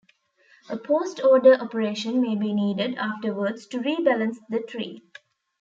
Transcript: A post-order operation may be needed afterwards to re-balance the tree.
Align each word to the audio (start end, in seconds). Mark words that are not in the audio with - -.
A 0.67 0.77
post-order 0.77 1.59
operation 1.61 2.21
may 2.21 2.35
be 2.35 2.55
needed 2.55 2.95
afterwards 2.95 3.67
to 3.67 3.79
re-balance 3.79 4.39
the 4.49 4.59
tree. 4.59 5.03